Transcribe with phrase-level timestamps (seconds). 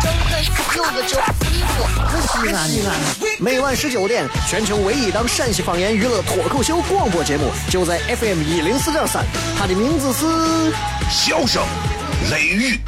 [0.00, 0.42] 张张
[0.74, 1.18] 张个叫
[1.50, 1.84] 衣服，
[2.20, 2.94] 西安西安。
[3.38, 9.24] 每晚十九点，全球唯一档陕西方言娱乐脱口秀广播节目，就在 FM 一零四点三，
[9.58, 10.26] 它的名字是
[11.10, 11.62] 《笑声
[12.30, 12.78] 雷雨》。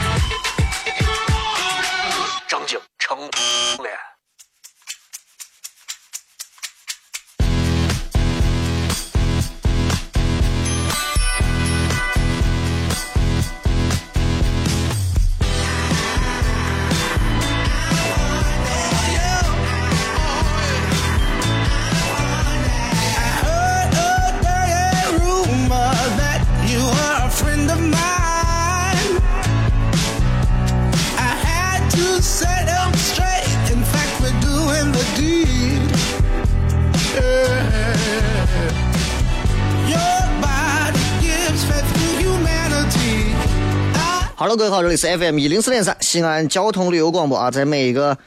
[44.39, 48.19] Hello，各位好，这里是 FM 一零四点三西安交通旅游广播啊，在每一个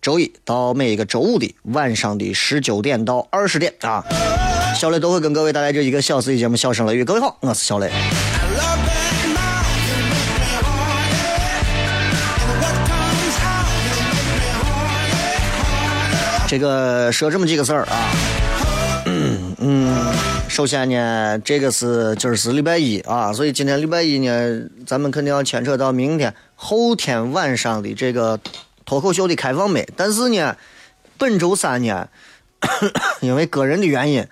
[0.00, 4.04] 周一到每一个周五的晚上的十九点到二十点啊，
[4.76, 7.02] 小雷都会跟各位带来这一个小时的节目《笑声雷雨》。
[7.04, 7.90] 各位好，我是小雷。
[16.46, 18.14] 这个说这么几个事儿啊，
[19.06, 20.29] 嗯嗯。
[20.60, 28.38] 首先呢，这个是今儿是礼拜一啊，所以今天礼拜一呢，咱们肯定要牵扯到明天、后天晚上的这个
[28.84, 29.86] 脱口秀的开放麦。
[29.96, 30.54] 但是呢，
[31.16, 32.06] 本周三呢，
[33.22, 34.26] 因为个人的原因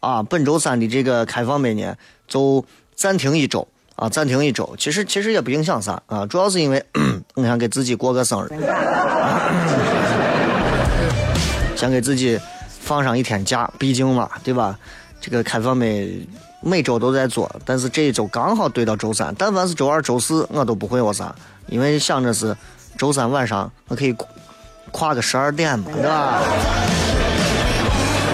[0.00, 1.94] 啊，本周三的这个开放麦呢
[2.26, 2.64] 就
[2.96, 4.74] 暂停一周啊，暂停一周。
[4.76, 6.84] 其实其实也不影响啥啊，主要是因为
[7.36, 8.48] 我想给自己过个生日，
[11.78, 12.36] 想给自己
[12.80, 14.76] 放上一天假，毕竟嘛，对吧？
[15.20, 16.06] 这个开放麦
[16.60, 19.34] 每周都在做，但是这一周刚好对到周三。
[19.36, 21.34] 但凡是周二、周四，我都不会我啥，
[21.66, 22.56] 因为想着是
[22.96, 24.14] 周三晚上我可以
[24.90, 26.40] 跨个十二点嘛，对吧？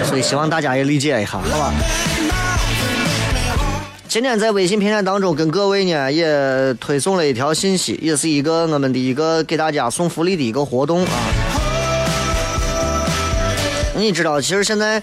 [0.03, 1.73] 所以希望大家也理解一下，好吧？
[4.07, 11.11] 今天在微信平台当中跟各位呢也推送了一条信息，也是一个我们的一个给大家送福利的一个活动啊。
[13.95, 15.01] 你知道，其实现在。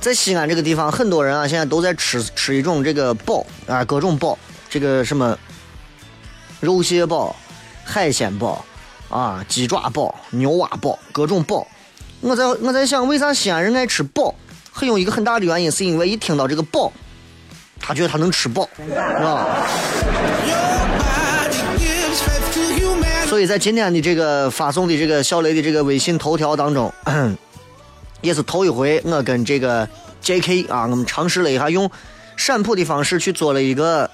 [0.00, 4.38] 在西安这个地方，很多人啊，现在都在吃吃一种这个煲啊，各种煲，
[4.70, 5.36] 这个什么
[6.60, 7.34] 肉蟹煲、
[7.84, 8.64] 海鲜煲
[9.10, 11.66] 啊、鸡爪煲、牛蛙煲，各种煲。
[12.20, 14.34] 我在我在想，为啥西安人爱吃煲？
[14.70, 16.92] 很有一个很大的原因，是因为一听到这个煲，
[17.80, 19.66] 他觉得他能吃饱，是吧？
[23.26, 26.92] 所以在今天的这个发送的这个小雷的这个微信头条当中。
[28.26, 29.88] 也是头一回，我跟这个
[30.20, 30.64] J.K.
[30.64, 31.88] 啊，我们尝试了一下用
[32.34, 34.10] 陕普的方式去做了一个，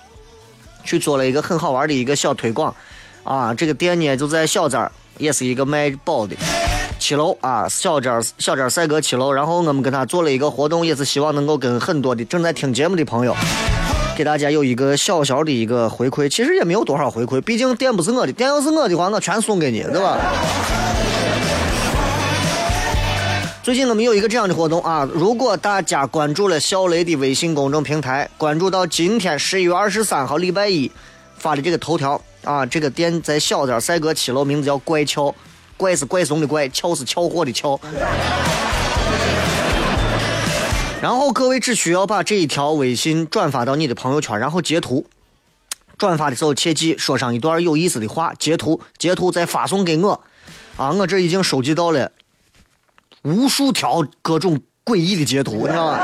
[0.84, 2.74] 去做了一个很好玩的一个小推广
[3.24, 3.54] 啊。
[3.54, 6.36] 这个店呢就在小寨儿，也是一个卖包的
[6.98, 9.32] 七楼啊，小寨儿小寨儿赛格七楼。
[9.32, 13.34] 然后我们跟他做了一个活动，也是希望能够跟很多的正在听节目的朋友，
[14.14, 16.28] 给大家有一个小小的一个回馈。
[16.28, 20.18] 其实也没有多少回馈，毕竟店不是我的，店要是我的话，我全送给你，对吧？
[23.62, 30.90] 最近我们有一个这样的活动啊，如果大家关注了小雷的微信公众平台，关注到今天十一月二十三号礼拜一
[31.36, 35.32] 发的这个头条啊，这个店在小寨赛格七楼，名字叫怪俏，
[35.76, 37.78] 怪是怪怂的怪，俏是俏货的俏。
[41.00, 45.06] 然后各位只需要把这一条微信转发到你的朋友圈，然后截图，
[45.96, 50.20] 转发的时候切记说上一段有意思的话，截图截图再发送给我，
[50.76, 52.10] 啊，我这已经收集到了。
[53.22, 56.00] 无数条各种诡异的截图，你知道吧？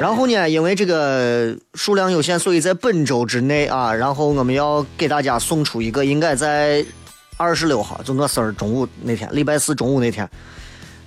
[0.00, 6.84] 然后呢，因为这个数量有限，所以在本周之内啊，然后我们要给大家送出一个，应该在
[7.36, 10.28] 二十六号，就我生日中午那天，礼拜四中午那天，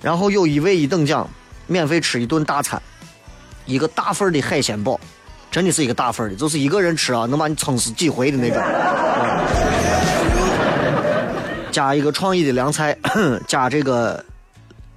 [0.02, 1.28] 然后有一位一等奖，
[1.66, 2.82] 免费吃一顿大餐，
[3.64, 5.00] 一个大份的海鲜煲，
[5.50, 8.60] 真的是一个大份的，就是一个人吃啊，能把你撑死几回的那种。
[11.72, 12.96] 加一个创意的凉菜，
[13.48, 14.24] 加这个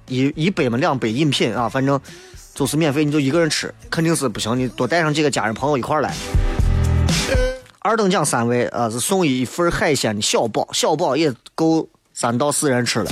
[0.06, 1.98] 一一杯嘛两杯饮品啊，反正
[2.54, 6.14] 就是免费，你就一个人吃肯定是不行，你多带上几个家人朋友一块来。
[7.80, 13.10] 二等奖三位啊是送一份海鲜的小煲，小煲也够三到四人吃了。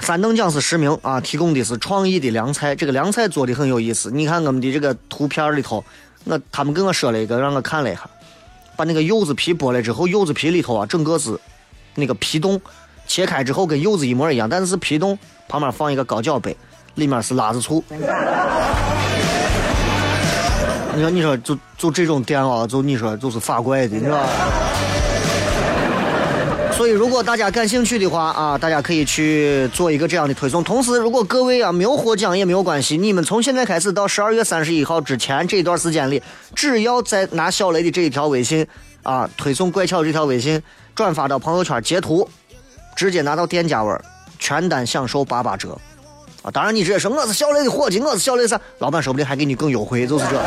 [0.00, 4.10] 三等奖是实名啊，提供的是创意的凉菜，这个凉菜做的很有意思。
[4.10, 5.84] 你看我们的这个图片里头，
[6.24, 8.08] 我他们跟我说了一个，让我看了一下，
[8.76, 11.38] 把那个柚子皮剥了之后，柚子皮里头啊，整个是
[11.96, 12.60] 那个皮冻，
[13.06, 16.56] 切开之后跟柚子一模一样，但是皮冻，旁边放一个高脚杯，
[16.94, 17.82] 里面是辣子醋。
[20.94, 24.26] 你说，你说，就就这种店啊，就你说就是法怪的，是吧？
[26.72, 30.62] 所以，如果大家感兴趣的话啊，大家可以去做一个这样的推送。
[30.62, 36.22] 同时，如果各位啊没有获奖也没有关系，你们从现在开始到十二月三十一号之前这一段时间里，
[36.54, 38.66] 只要在拿小雷的这一条微信
[39.06, 40.60] 啊推送怪巧这条微信
[40.92, 42.28] 转发到朋友圈截图，
[42.96, 43.96] 直接拿到店家位，
[44.40, 45.78] 全单享受八八折
[46.42, 46.50] 啊！
[46.50, 50.42] 当然，你直接说我是小雷的伙计，我是小雷啥，老板说不定还给你更优惠，就是这。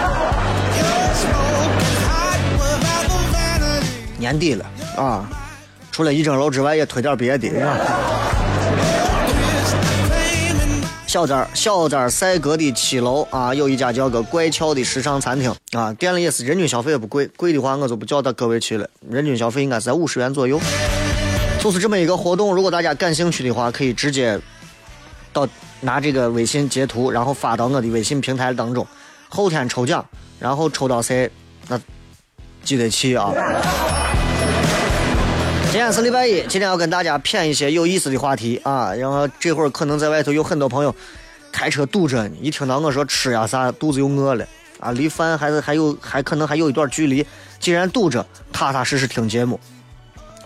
[4.17, 4.65] 年底了
[4.97, 5.29] 啊！
[5.93, 7.65] 除了一整楼之外，也推点别的。
[7.65, 7.77] 啊
[11.09, 20.61] 小寨儿，小寨儿赛格的七楼啊，有一家叫个怪俏的时尚餐厅啊，店里也是人均消费也不贵，贵的话我就不叫他各位去了，人均消费应该是在五十元左右。
[21.59, 24.39] 就是这么一个活动，如果大家感兴趣的话，可以直接
[25.33, 25.47] 到
[25.81, 28.85] 拿这个微信截图，然后发到我的微信平台当中，
[29.29, 30.05] 后天抽奖，
[30.37, 31.27] 然后抽到谁，
[31.69, 31.81] 那
[32.63, 33.33] 记得去啊。
[35.71, 38.91] 今天是礼拜一，今天要跟大家谝一些有意思的话题啊。
[38.95, 40.93] 然后这会儿可能在外头有很多朋友
[41.51, 44.45] 开车堵着呢，一听到我说吃呀啥，肚子又饿了
[44.79, 47.23] 啊，离饭还是还有还可能还有一段距离。
[47.59, 49.59] 既然堵着，踏踏实实听节目。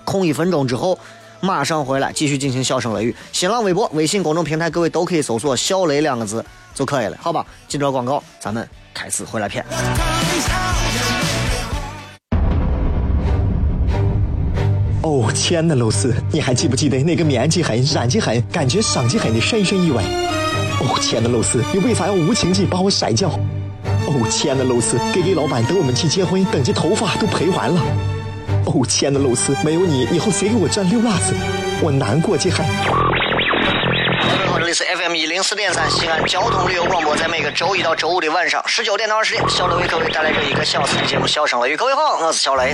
[0.04, 1.00] 空一分钟之后，
[1.40, 3.16] 马上回来继续进行笑声雷雨。
[3.32, 7.46] 新浪微博、微信公众平台，各位都可以搜索“小雷”两个字就可以了，好吧？
[7.70, 9.66] 进段广告，咱们开始回来片。
[15.04, 20.02] 哦，亲爱的露丝，你还记不记得那个面积狠、染技狠、感觉伤及狠的深深意外？
[20.80, 23.28] 哦，亲爱的露丝，你为啥要无情地把我甩掉？
[24.08, 27.82] 哦，亲爱的露丝给给老板等我们去结婚，等这头发都赔完了。
[28.66, 31.36] 哦，亲爱的露丝，没有你，以后谁给我赚溜辣子？
[31.82, 32.66] 我难过极狠。
[34.22, 41.74] 各位好，这里是 FM 一零四点三西安交通旅游广播，在每个周一到周五的晚上十九点到二十点，小雷为各位带来这一个小时的节目《笑声雷》。
[41.78, 42.74] 各位好，我是小雷。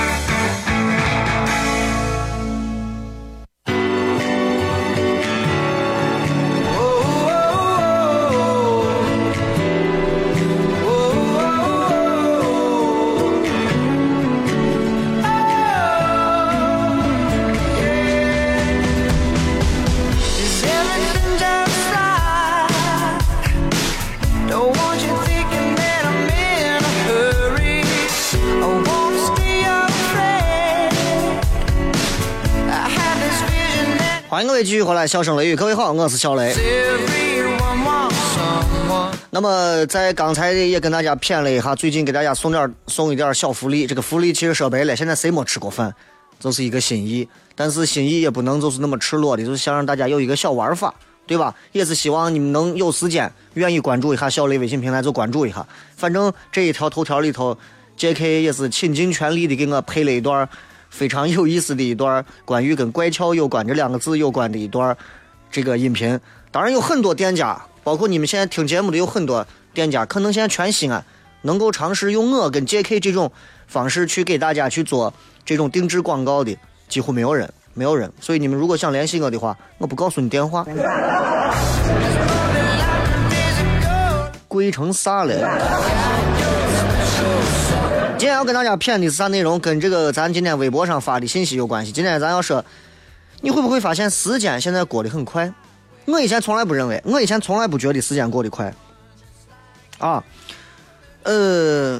[34.81, 35.55] 续回来，笑声雷雨。
[35.55, 36.55] 各位好，我是小雷。
[39.29, 43.85] 那么在刚才也跟大家谝了一下，最近给大家送点送一点小福利。
[43.85, 45.93] 这个福利其实说白了，现在谁没吃过饭，
[46.39, 47.29] 就是一个心意。
[47.53, 50.91] 但是心意也不能就是那么赤裸的，就是想让大家有一个小玩法，
[51.27, 51.53] 对吧？
[51.73, 55.63] 也是希望你们能有时间，愿意关注一下小雷微信平台就关注一下。
[55.95, 57.55] 反正这一条头条里头
[57.97, 58.41] ，J.K.
[58.41, 60.49] 也是倾尽全力的给我配了一段
[60.91, 64.95] 非常有意思的一段关于跟“怪俏”有关这两个字有关的一段
[65.49, 66.19] 这个音频。
[66.51, 71.03] 当然有很多店家，包括你们现在听节目的有很多店家，可能现在全西安
[71.41, 72.99] 能够尝试用我跟 J.K.
[72.99, 73.31] 这种
[73.65, 75.11] 方式去给大家去做
[75.43, 76.55] 这种定制广告的，
[76.87, 78.11] 几乎没有人，没有人。
[78.19, 80.65] 所以你们如果想联系我的话，我不告诉你电话。
[84.47, 86.20] 贵成啥了？
[88.21, 89.59] 今天要跟大家谝的是啥内容？
[89.59, 91.91] 跟这个咱今天微博上发的信息有关系。
[91.91, 92.63] 今天咱要说，
[93.41, 95.51] 你会不会发现时间现在过得很快？
[96.05, 98.71] 我以前从来不认为，我以前从来不觉得时间过得快。
[99.97, 100.23] 啊，
[101.23, 101.99] 呃，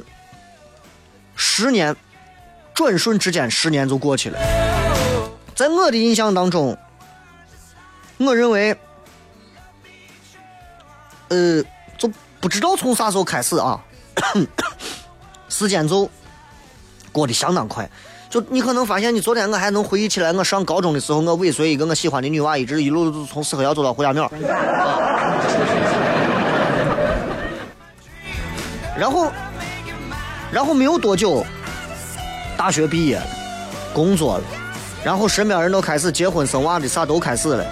[1.34, 1.96] 十年，
[2.72, 4.38] 转瞬之间，十年就过去了。
[5.56, 6.78] 在我的印象当中，
[8.18, 8.76] 我认为，
[11.30, 11.64] 呃，
[11.98, 12.08] 就
[12.40, 13.82] 不知道从啥时候开始啊，
[14.14, 14.64] 咳咳
[15.52, 16.08] 时间就
[17.12, 17.88] 过得相当快。
[18.30, 24.32] 就你可能发现，你昨天我还能回忆起来，我上高中的时候，我尾随一个我喜欢的女娃，一直一路从四合窑走到胡家庙。
[28.96, 29.30] 然后，
[30.50, 31.44] 然后没有多久，
[32.56, 33.26] 大学毕业了，
[33.92, 34.44] 工作了，
[35.04, 37.66] 然后身边人都开始结婚生娃的啥都开始了，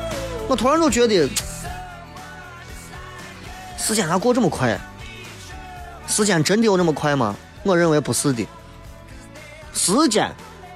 [0.47, 1.27] 我突然就觉得，
[3.79, 4.79] 时间咋过这么快？
[6.07, 7.35] 时间真的有那么快吗？
[7.63, 8.47] 我认为不是的。
[9.73, 10.31] 时间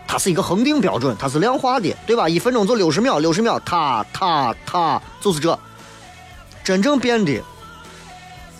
[0.06, 2.28] 它是一个恒定标准，它是量化的，对吧？
[2.28, 5.58] 一分钟就六十秒，六十秒，它它它就是这。
[6.62, 7.42] 真正变的，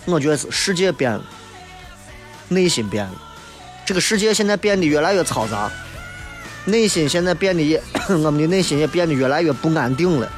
[0.05, 1.23] 我觉得是世界变了，
[2.49, 3.13] 内心变了。
[3.85, 5.71] 这个世界现在变得越来越嘈杂，
[6.65, 10.31] 内心现在变得也， 我们的内心也变得越来越不安定了。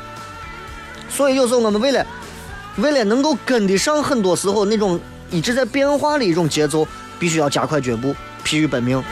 [1.10, 2.06] 所以有时候我们为了
[2.77, 5.00] 为了能够跟得上很多时候那种
[5.32, 6.88] 一直在变化的一种节奏，
[7.20, 9.04] 必须要加快脚步，疲于奔命。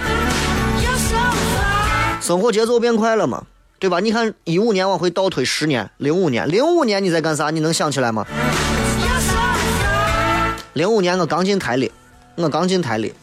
[2.21, 3.45] 生活节奏变快了嘛，
[3.77, 3.99] 对吧？
[3.99, 7.51] 你看一五年往回倒推十年，零五年，零五年你在干啥？
[7.51, 8.25] 你能想起来吗？
[10.73, 11.91] 零五年我刚进台里，
[12.35, 13.13] 我刚进台里，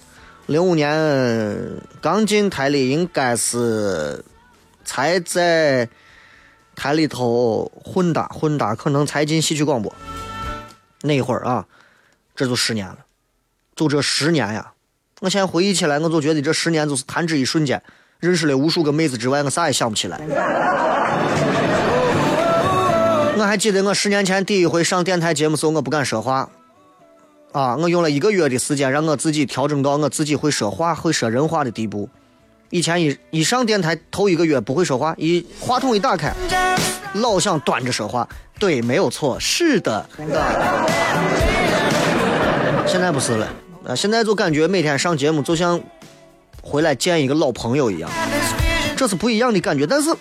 [0.46, 4.24] 零五年刚进台里应该是
[4.84, 5.88] 才在
[6.74, 9.92] 台里头混打混打，可能才进戏曲广播
[11.02, 11.66] 那会儿啊，
[12.34, 12.98] 这就十年了，
[13.74, 14.71] 就这十年呀！
[15.22, 17.80] 我现在回忆起来，我就觉得这十年就是弹指一瞬间。
[18.18, 20.20] 认识了无数个妹子之外，我啥也想不起来。
[23.38, 26.48] 我还记得我十年前第一回上电台节目时候，我不敢说话，
[27.52, 32.08] 啊，我用了一个月的时间让我自己调整到我自己会说话、会说人话的地步。
[32.70, 36.34] 以前一一上电台头一个月不会说话，一话筒一打开，
[37.14, 38.28] 老想端着说话。
[38.58, 40.04] 对，没有错，是的。
[42.86, 43.48] 现在不是了，
[43.86, 45.80] 啊，现在就感觉每天上节目就像。
[46.64, 48.08] 回来见一个老朋友一样，
[48.96, 49.84] 这是不一样的感觉。
[49.84, 50.14] 但是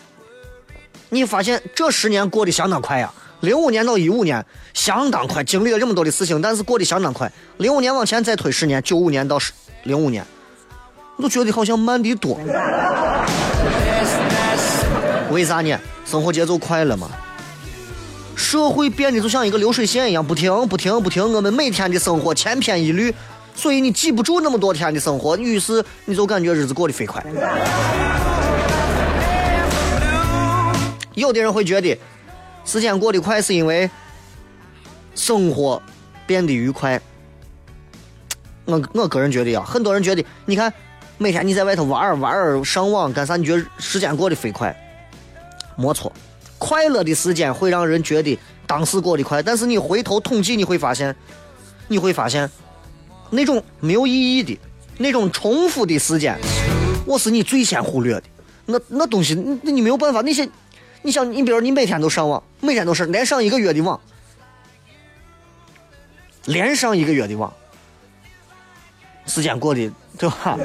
[1.10, 7.32] 你发现这十年过得相当快呀，零五年到一五年相当快，经历了这么多的事情，但是过得相当快。
[7.58, 9.54] 零五年往前再推十年，九五年到十
[9.84, 10.26] 零五年，
[11.18, 12.40] 我觉得好像慢的多。
[15.30, 15.80] 为啥呢？
[16.04, 17.08] 生活节奏快了嘛，
[18.36, 23.14] 社会变得就像一个流水线一样，不停不停不停，我们每天的生活千篇一律。
[23.56, 27.24] 所以你记不住那么多天的生活，于是你就感觉日子过得飞快。
[31.14, 31.98] 有的人会觉得
[32.66, 33.90] 时间过得快是因为
[35.14, 35.82] 生活
[36.26, 37.00] 变得愉快。
[38.66, 40.74] 我我个人觉得啊，很多人觉得，你看
[41.18, 43.36] 每天你在外头玩儿玩儿上网干啥？
[43.36, 44.76] 你觉得时间过得飞快？
[45.76, 46.12] 没错，
[46.58, 51.14] 快乐的时间会让人觉得当时过得快，但是你回头统计，你会发现，
[51.88, 52.50] 你会发现。
[53.32, 54.60] 那种没有意义的、
[54.98, 56.38] 那种重复的时间，
[57.06, 58.24] 我是你最先忽略的。
[58.66, 59.34] 那那东西，
[59.64, 60.22] 那你没有办法。
[60.22, 60.48] 那些，
[61.02, 64.00] 你想，你比如你每天都上网，每天都是连上一个月的网，
[66.46, 67.52] 连上一个月的网，
[69.26, 70.58] 时间过得对吧？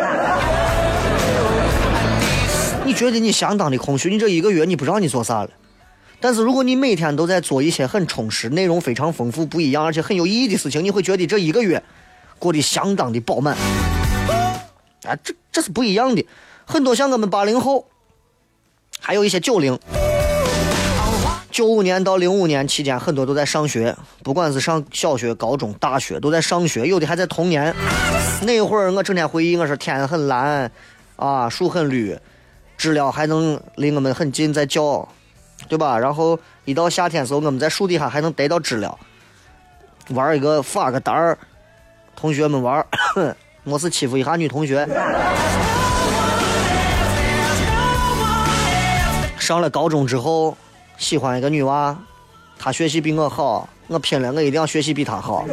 [2.84, 5.50] 你觉得你相当的空虚，你这一个月你不知道你做啥了。
[6.18, 11.82] 但是如果你每天都在做一些很充实、内容非常丰富、不一样而且很有意义的事情，你会觉得这一个月。
[12.38, 13.56] 过得相当的饱满，
[15.04, 16.26] 啊，这这是不一样的。
[16.64, 17.86] 很多像我们八零后，
[19.00, 19.78] 还有一些九零，
[21.50, 27.74] 九五年到零五年期间，很多都在上学，不管是上小学、高中、大学，都在上学，有的还在童年。
[28.42, 30.70] 那会儿我整天回忆，我说天很蓝，
[31.16, 32.18] 啊，树很绿，
[32.76, 35.08] 知了还能离我们很近在叫，
[35.68, 35.98] 对吧？
[35.98, 38.98] 然后一到夏天时候，我们在树底下还能逮到知了，
[40.10, 41.38] 玩一个发个呆儿。
[42.26, 44.84] 同学们玩儿， 没事欺负一下女同学。
[49.38, 50.56] 上了高中之后，
[50.98, 51.96] 喜欢一个女娃，
[52.58, 55.44] 她学习比我好，我拼了，我一定要学习比她好。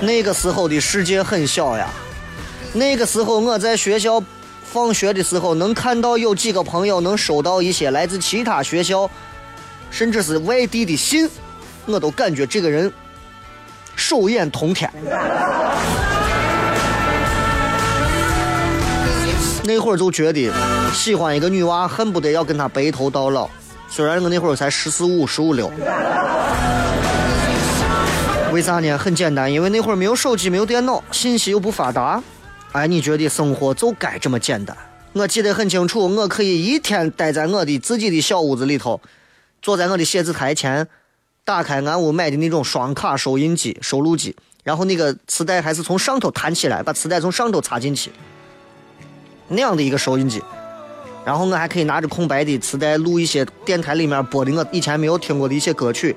[0.00, 1.86] 那个时候的世界很小呀，
[2.72, 4.20] 那个时候我在学校
[4.64, 9.08] 放学的时候，能看到有几个朋友能收到一些来自其他学校，
[9.92, 11.30] 甚至是外地的信，
[11.84, 12.92] 我都感觉这个人。
[13.96, 14.88] 手眼通天。
[19.64, 20.52] 那会儿就觉得
[20.92, 23.50] 喜欢一个女娃，恨不得要跟她白头到老。
[23.88, 25.68] 虽然我那会儿才十四五、十五六。
[28.52, 28.96] 为啥呢？
[28.96, 32.22] 很简单，因为那会儿没有手机，没有电脑，信息又不发达。
[32.72, 34.76] 哎，你觉得生活就该这么简单？
[35.12, 39.00] 我记得很清楚，我可以一天待在我的自己的小屋子里头，
[39.60, 40.86] 坐在我的写字台前。
[41.46, 44.34] 打开俺屋买的那种双卡收音机、收录机，
[44.64, 48.10] 然后那个磁带还是从上头弹起来，把磁带从上头插进去，
[49.46, 50.42] 那样的一个收音机。
[51.24, 56.16] 然后我还可以拿着空白的磁带录一些电台里面播的我以前没有听过的一些歌曲。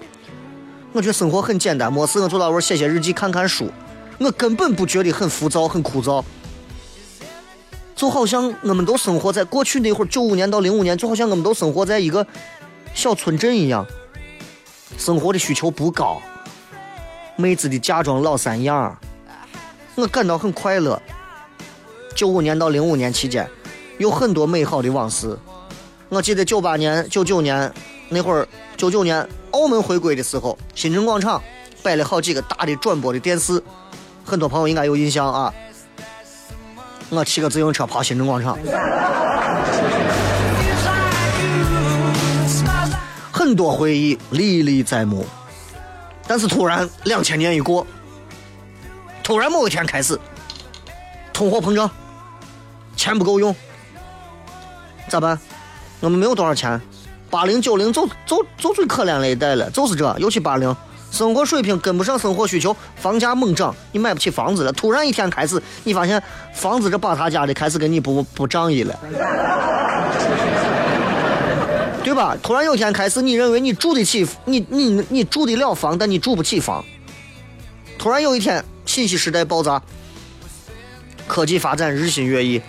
[0.93, 3.69] 我觉得生活很简单，没事我坐到屋写写日记、看看书，
[4.17, 6.23] 我根本不觉得很浮躁、很枯燥。
[7.95, 12.25] 就好像我们都生活在过去那会儿，九五年到零五年，就好像我们都生活在一个
[12.95, 13.85] 小村镇一样，
[14.97, 16.21] 生活的需求不高，
[17.35, 18.97] 妹子的嫁妆老三样，
[19.95, 21.01] 我感到很快乐。
[22.15, 23.49] 九五年到零五年期间，
[23.97, 25.37] 有很多美好的往事。
[26.09, 27.71] 我记得九八年、九九年
[28.09, 31.41] 那会儿，九九年澳门回归的时候，新城广场
[31.81, 33.61] 摆了好几个大的转播的电视，
[34.25, 35.53] 很多朋友应该有印象啊。
[37.09, 38.57] 我骑个自行车跑新城广场，
[43.49, 45.25] 很多回忆历历在目。
[46.27, 47.85] 但是突然两千年一过，
[49.23, 50.19] 突然某一天开始，
[51.33, 51.89] 通货膨胀，
[52.95, 53.55] 钱不够用，
[55.07, 55.39] 咋办？
[55.99, 56.79] 我们没有多少钱，
[57.31, 60.75] 八零九零就就就最可怜了一代了，就是这，尤其八零，
[61.09, 64.71] 生活水平跟不上生活需求，房价猛涨，你买不起房子了。
[64.71, 66.21] 突然一天开始，你发现
[66.53, 68.99] 房子这把他家的开始跟你不不仗义了，
[72.03, 72.35] 对吧？
[72.41, 76.83] 突然有一天开始，你认为你住得起，你你你住得了房，但你住不起房。
[77.97, 79.81] 突然有一天，信息时代爆炸，
[81.27, 82.61] 科技发展日新月异。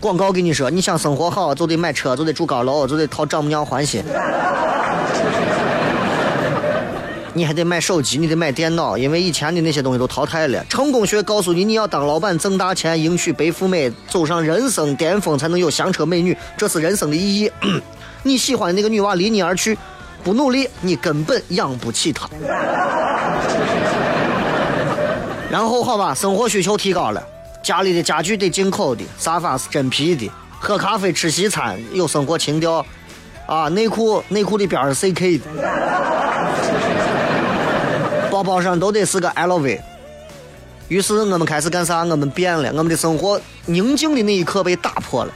[0.00, 4.02] 广告跟你说，你想生活好，就得买车，就得住高楼，就得讨丈母娘欢心。
[7.36, 10.64] 你还得买手机，你得买电脑，因为以前的那些东西都淘汰了。
[10.68, 17.50] 成功学告诉你，你要当老板，挣大钱，迎娶白富美，走上人生巅峰，才能有香车美女，这是人生的意义。
[18.22, 19.76] 你喜欢的那个女娃离你而去，
[20.22, 22.28] 不努力，你根本养不起她。
[25.50, 27.20] 然后好吧，生活需求提高了。
[27.64, 32.86] 家里的家具得进口的，沙发是真皮的，喝咖啡吃西餐有生活情调，
[33.46, 35.44] 啊，内裤内裤的边是 CK 的，
[38.34, 39.80] 包包上都得是个 LV。
[40.88, 42.00] 于是我们开始干啥？
[42.02, 45.32] 我们变了，我们的生活宁静的那一刻被打破了。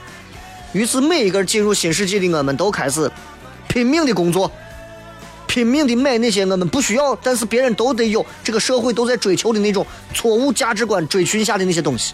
[0.73, 3.09] 于是每一个进入新世纪的我们都开始
[3.69, 4.51] 拼命的工作，
[5.47, 12.13] 拼命的买那些我们不需要，但是别人都得有，这个社会都在追求的那种错误价值观追寻下的那些东西。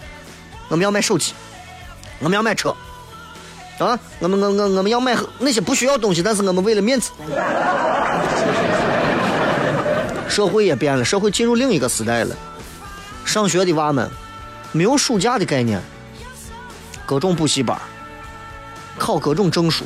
[0.68, 1.34] 我们要买手机，
[2.20, 2.70] 我们要买车，
[3.80, 7.10] 啊，我们我我我们要买那些不需要东西，但是我们为了面子。
[10.28, 12.36] 社会也变了，社会进入另一个时代了。
[13.24, 14.10] 上学的娃们
[14.72, 15.82] 没有暑假的概念，
[17.06, 17.78] 各种补习班，
[18.98, 19.86] 考各种证书。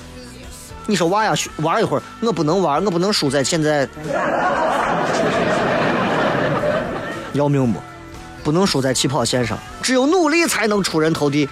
[0.86, 3.88] 你说娃呀，玩一会儿，我不能玩，我不能输在现在，
[7.34, 7.80] 要命不？
[8.44, 11.48] 不能输在起跑线上，只有努力才能出人头地。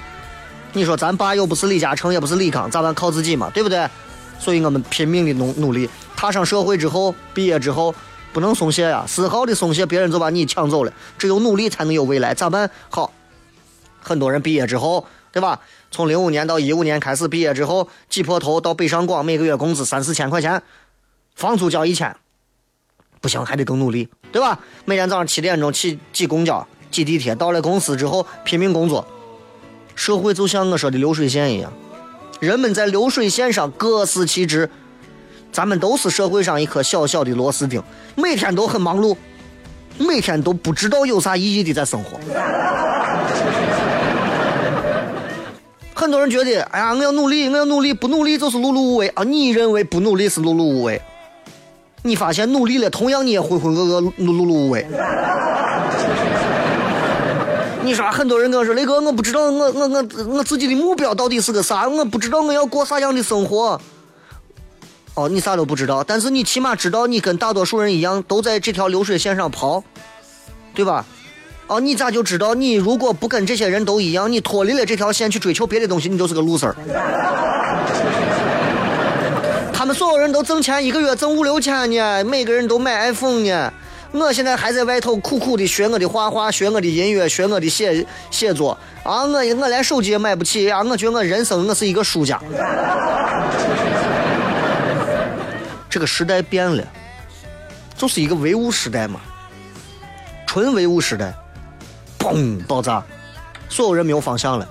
[0.73, 2.93] 你说咱爸又不是李嘉诚，也不是李康，咋办？
[2.93, 3.87] 靠自己嘛，对不对？
[4.39, 7.93] 所以我们拼命的努努力，踏上社会之后，毕业之后
[8.37, 10.93] 不能松懈呀，丝毫的松懈，别人就把你抢走了。
[11.17, 12.69] 只有努力才能有未来，咋办？
[12.87, 13.11] 好，
[13.99, 15.59] 很多人毕业之后，对吧？
[15.89, 20.61] 从零五年到一五年开始毕业之后，挤破头到北上广，每个月工资三四千块钱，
[21.33, 22.15] 房租交一千，
[23.21, 24.59] 不行还得更努力，对吧？
[24.85, 29.07] 每天早上七点钟起挤公交、挤地铁，到了公司之后拼命工作。
[29.95, 31.73] 社会就像我说的流水线一样，
[32.39, 34.69] 人们在流水线上各司其职，
[35.57, 37.81] 咱们都是社会上一颗小小的螺丝钉，
[38.13, 39.17] 每天都很忙碌，
[39.97, 42.11] 每天都不知道有啥意义的在生活。
[45.95, 49.23] 很多人觉得，哎呀，我要努力，我要努力，不努力就是碌碌无为啊！
[49.23, 51.01] 你认为不努力是碌碌无为？
[52.03, 54.85] 你发现努力了，同样你也浑浑噩噩、碌碌碌无为。
[57.81, 63.81] 你说很多人跟我说，雷哥，我不知道我我我我自己的目标到底是个啥，我不知道我要过啥样的生活。
[65.17, 69.83] 哦，你啥都不知道，但是你起码知道你跟大多数人一样，都在这条流水线上跑，
[70.75, 71.03] 对吧？
[71.65, 76.71] 哦，你咋就知道你如果不跟这些人都一样，你脱离了这条线去追求别的东西，你就是个 loser。
[79.73, 83.73] 他们所有人都挣钱，一个月挣五六千呢，每个人都买 iPhone 呢。
[84.11, 89.23] 我现在还在外头苦苦的学我的画画，学我的音乐，学我的写写作啊！
[89.25, 90.83] 我我连手机也买不起啊！
[90.83, 92.39] 我觉得我人生我是一个输家。
[95.89, 96.83] 这个时代变了，
[97.95, 99.21] 就是一个唯物时代嘛，
[100.45, 101.33] 纯唯物时代。
[102.19, 102.61] 砰！
[102.65, 103.01] 爆炸，
[103.69, 104.67] 所有人没有方向了，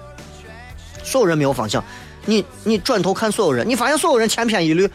[1.03, 1.83] 所有人没有方向。
[2.27, 4.91] 你你转头看所有人，你发现所有人千篇一律。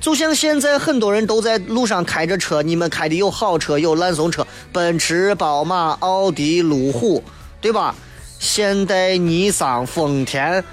[0.00, 7.22] 就像现在很多人都在路上开着车，你们开的有好车有烂怂车，奔驰、宝马、奥迪、路虎，
[7.60, 7.94] 对吧？
[8.38, 10.64] 现代、尼桑、丰田、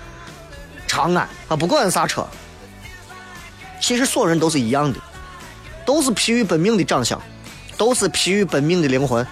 [0.87, 2.25] 长安啊，不管啥车，
[3.81, 4.99] 其实所有人都是一样的，
[5.85, 7.19] 都是疲于奔命的长相，
[7.75, 9.25] 都是疲于奔命的灵魂。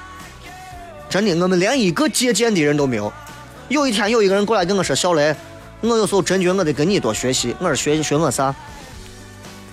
[1.07, 3.13] 真的，我们连一个借鉴的人都没有。
[3.69, 5.35] 有一天有一个人过来跟我说：“小雷，
[5.81, 8.53] 我有时候真觉得我得跟你多学习。”我说：“学学我啥？”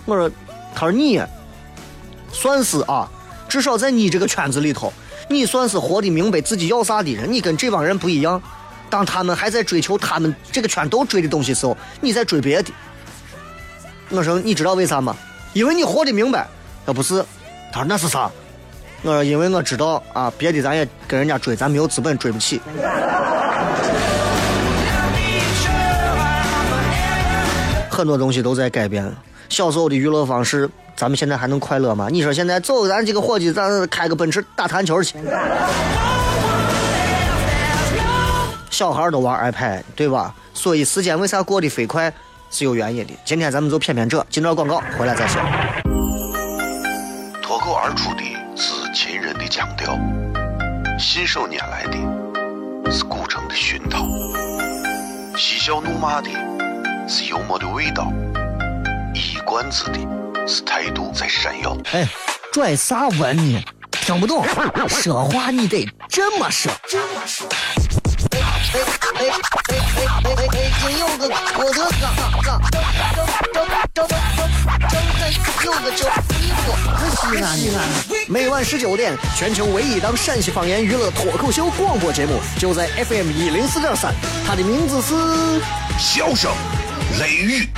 [0.05, 0.31] 我说
[0.75, 1.21] ：“他说你
[2.31, 3.11] 算是啊，
[3.49, 4.93] 至少在你这个圈子里头，
[5.29, 7.33] 你算是活的明白自己要啥的人。
[7.33, 8.41] 你跟这帮人不一样。
[8.89, 12.71] 当他们还在追求他们这个圈都追的东西时候，你在追别的。”
[14.11, 15.17] 我说：“你知道为啥吗？
[15.53, 16.47] 因为你活得明白。”
[16.87, 17.25] 他不是，
[17.73, 18.31] 他说那是啥？
[19.03, 22.61] 我说因为我知道啊，别的咱也跟人家追，咱没有资本追不起。
[27.91, 29.11] 很多东西都在改变。
[29.49, 32.09] 小时候的娱乐方式，咱们现在还能快乐吗？
[32.11, 35.17] 你说现在走，咱几个伙计，咱开个奔驰打弹球去。
[38.71, 40.35] 小孩都玩 iPad，对吧？
[40.53, 42.13] 所以时间为啥过得飞快
[42.51, 43.13] 是有原因的。
[43.25, 45.41] 今天咱们就偏偏这，进段广告回来再说。
[47.43, 48.23] 脱口而出的
[48.57, 49.99] 是秦人的腔调，
[50.99, 54.07] 信手拈来的是古城的熏陶，
[55.37, 56.31] 嬉笑怒骂的
[57.09, 58.13] 是幽默的味道，
[59.15, 59.99] 一冠子的
[60.47, 61.77] 是态度在闪耀。
[61.93, 62.07] 哎，
[62.53, 63.63] 拽啥文呢？
[63.91, 64.45] 听不懂，
[64.89, 66.71] 说话你得这么说。
[66.73, 67.76] 哎
[71.19, 74.19] 个郭德纲，纲，张张张张张张
[75.65, 76.67] 有个叫李波，
[77.11, 77.79] 西安西安。
[78.29, 84.15] 每晚十九点，全球唯一档陕西方言娱乐脱口秀广播节目，就在 FM 一零四点三，
[84.47, 85.15] 它的名字是
[85.99, 86.53] 《笑声
[87.19, 87.69] 雷雨》。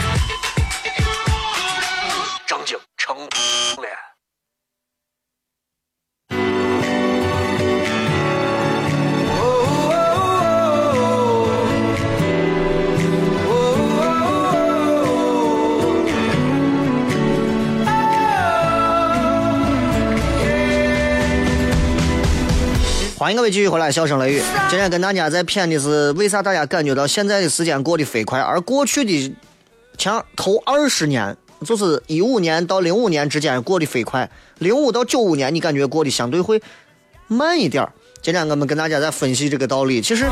[23.29, 24.43] 欢迎各位继续回来，笑声雷雨。
[24.71, 29.37] 今天跟大家在谝的是，为啥大家感觉到现在的时间过得飞快，而过去的
[29.99, 36.63] 前头二十年，就是一五年到零五年之间过得飞快，零五到九五年你感觉过得相对会
[37.27, 37.93] 慢一点儿。
[38.23, 40.25] 今天我们跟大家在分析这个道理，其实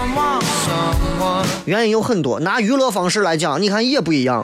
[1.67, 2.41] 原因有很多。
[2.41, 4.43] 拿娱乐方式来讲，你看也不一样。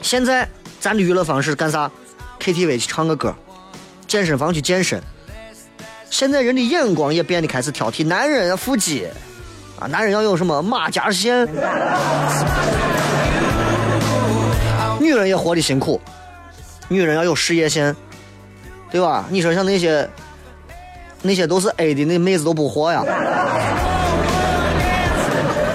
[0.00, 0.48] 现在
[0.80, 1.90] 咱的娱乐方式干啥
[2.40, 3.34] ？KTV 去唱个歌，
[4.08, 5.02] 健身房去健身。
[6.14, 9.04] 现在人的眼光也变得开始挑剔，男人要腹肌，
[9.80, 11.44] 啊，男人要有什么马甲线，
[15.00, 16.00] 女人也活得辛苦，
[16.86, 17.96] 女人要有事业线，
[18.92, 19.24] 对吧？
[19.28, 20.08] 你说像那些
[21.20, 23.02] 那些都是 A 的那妹子都不活呀，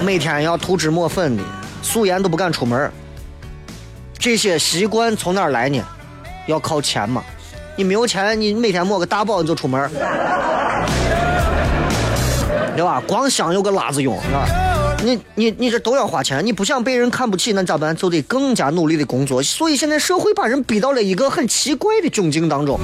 [0.02, 1.42] 每天要涂脂抹粉的，
[1.82, 2.90] 素颜都不敢出门
[4.18, 5.84] 这些习惯从哪来呢？
[6.46, 7.22] 要靠钱嘛。
[7.76, 9.90] 你没有钱，你每天抹个大宝你就出门，
[12.76, 13.02] 对吧？
[13.06, 14.46] 光香有个拉子用，是吧？
[15.02, 17.96] 你你你这都要花钱，你不想被人看不起，那咋办？
[17.96, 19.42] 就得更加努力的工作。
[19.42, 22.78] 所以现在社会把人逼到了一个很奇怪的窘境当中。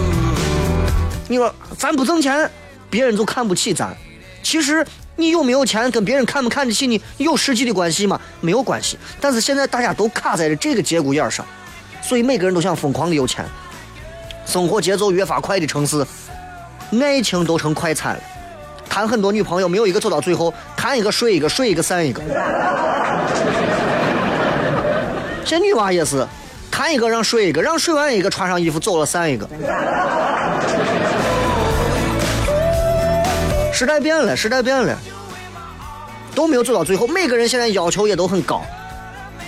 [1.28, 2.50] 你说咱不挣钱，
[2.88, 3.94] 别人就看不起咱。
[4.42, 8.18] 其实你有没有钱跟别人看不看得起你有实际的关系吗？
[8.40, 8.96] 没有关系。
[9.20, 11.44] 但是现在大家都卡在了这个节骨眼上，
[12.00, 13.44] 所以每个人都想疯狂的有钱。
[14.46, 16.06] 生活节奏越发快的城市，
[17.00, 18.20] 爱情都成快餐了。
[18.88, 22.22] 谈很多女朋友，没有一个走到最后，谈一个睡一个，睡一个散一个。
[25.44, 26.26] 这女娃也是，
[26.70, 29.46] 谈一个让睡一个，让睡完一个穿上衣服走了散一个。
[33.72, 34.96] 时代变了，时代变了，
[36.34, 37.06] 都没有走到最后。
[37.06, 38.62] 每个人现在要求也都很高，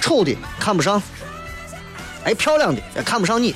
[0.00, 1.00] 丑的看不上，
[2.24, 3.54] 哎，漂亮的也看不上你。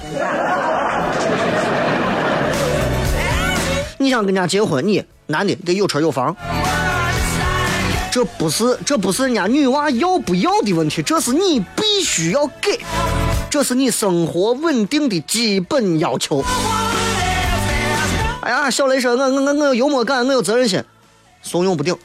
[3.98, 6.34] 你想跟人家结婚，你男的得有车有房，
[8.10, 12.80] 这不是这不是人家女娃要不要的问题，这是你必须要给，
[13.48, 16.42] 这是你生活稳定的基本要求。
[18.42, 20.82] 哎呀，小雷说，我我我我有幽默感，我有责任心，
[21.42, 21.96] 怂恿不顶。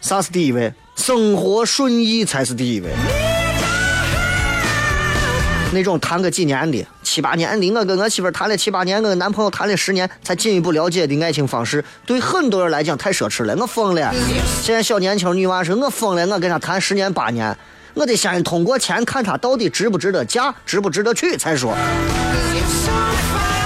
[0.00, 0.72] 啥是第一位？
[0.98, 2.90] 生活顺意才是第一位。
[5.72, 13.56] 那种谈个几年的、七八年的，我跟我媳妇谈了七八年，我跟男朋友谈了十年，才进一步了解的爱情方式，对很多人来讲太奢侈了。
[13.56, 14.12] 我疯了！
[14.60, 17.56] 现在小年轻女娃说，我疯了，我跟她谈十年八年，
[17.94, 21.76] 我得先通过钱看她到底值不值得嫁，值不值得娶才说，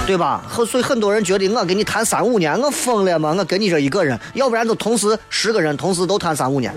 [0.05, 0.43] 对吧？
[0.47, 3.33] 很所以很多人觉得我跟你谈三五年，我疯了吗？
[3.37, 6.73] 我跟你这一个人，要不然就同时十个人同时都谈三五年，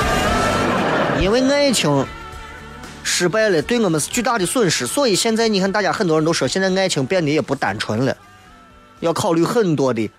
[1.20, 2.06] 因为爱情。
[3.10, 4.86] 失败了，对我们是巨大的损失。
[4.86, 8.14] 所以现在你看，大家很多人都说，现在爱情变得也不单纯了，
[9.00, 10.10] 要考虑很多的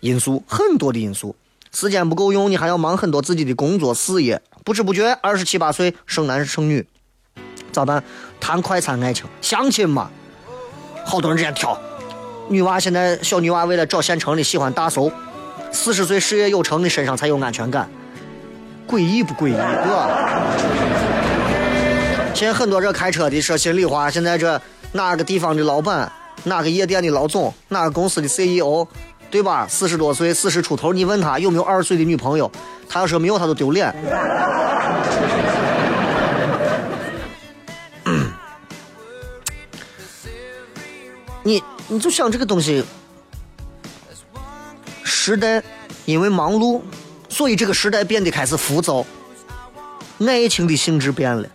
[0.00, 1.36] 因素，很多的因素。
[1.72, 6.84] 时间不够用，你还要忙很多自己的工作事业，不知不觉二十七八岁生男生女，
[7.70, 8.02] 咋办？
[8.40, 10.10] 谈快餐爱情，相亲嘛，
[11.04, 11.78] 好多人之间挑。
[12.48, 15.10] 女娃现在小女娃为了找现成的，喜欢大搜，
[15.72, 17.88] 四十岁事业有成的身上才有安全感，
[18.86, 19.52] 诡异不诡异？
[19.52, 20.08] 对吧？
[22.34, 24.60] 现在很多这开车的说心里话，现在这
[24.92, 26.10] 哪个地方的老板，
[26.42, 28.86] 哪个夜店的老总，哪个公司的 CEO，
[29.30, 29.66] 对吧？
[29.68, 32.50] 四十多岁，四十出头，你问他有没有二十岁的女朋友，
[32.88, 33.94] 他要说没有，他都丢脸。
[41.44, 42.82] 你你就想这个东西，
[45.04, 45.62] 时代
[46.06, 46.80] 因为忙碌，
[47.28, 49.04] 所以这个时代变得开始浮躁，
[50.26, 51.46] 爱情的性质变了。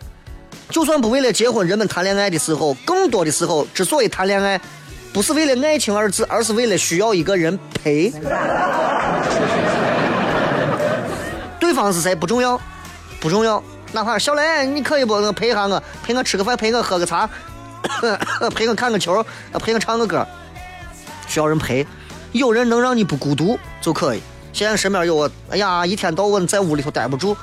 [0.70, 4.60] 就算不为了结婚，人们谈恋爱的时候，更多的时候之所以谈恋爱，
[5.12, 8.12] 不是为了爱情二字，而是为了需要一个人陪。
[11.58, 12.60] 对方是谁不重要，
[13.18, 13.60] 不重要。
[13.92, 17.28] 哪怕小雷，你可以不陪下我，陪我吃个饭，陪我喝个茶，
[18.54, 19.24] 陪我看个球，
[19.58, 20.26] 陪我唱个歌，
[21.26, 21.86] 需要人陪。
[22.32, 24.20] 有人能让你不孤独就可以。
[24.52, 27.36] 现在身边有我，哎呀，一天到晚在屋里头待不住，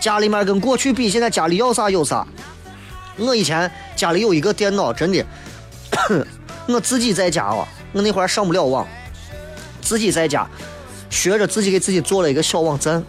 [0.00, 2.26] 家里面跟过去比，现在家里要啥有啥。
[3.16, 5.24] 我以前家里有一个电脑，真的，
[6.68, 8.86] 我自己在家啊，我那会儿上不了网，
[9.80, 10.46] 自己在家
[11.08, 13.02] 学着自己给自己做了一个小网站。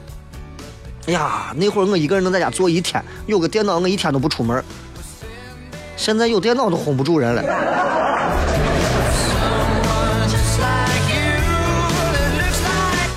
[1.07, 4.63] 哎呀，那会儿我一个人能在家做一天，有个电脑我一天都不出门。
[5.97, 7.41] 现在有电脑都哄不住人了。
[10.27, 11.19] Just like you,
[12.13, 13.11] it looks like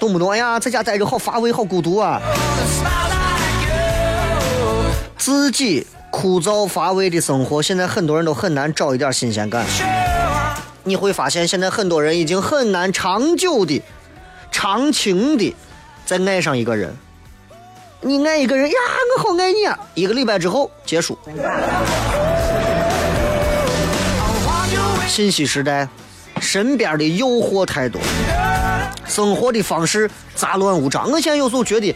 [0.00, 2.20] 动不动哎呀，在家待着好乏味，好孤独啊！
[5.16, 9.64] 自己枯燥乏味的生活，现在很多人都很难找一点新鲜感。
[10.82, 13.80] 你会发现，现在很多人已经很难长久的、
[14.50, 15.54] 长情的
[16.04, 16.96] 再爱上一个人。
[18.00, 18.76] 你爱一个人呀，
[19.16, 19.78] 我好爱你啊！
[19.94, 21.16] 一个礼拜之后结束。
[25.12, 25.86] 信息时代，
[26.40, 28.00] 身边的诱惑太多，
[29.04, 31.10] 生活的方式杂乱无章。
[31.10, 31.94] 我现在有时候觉得，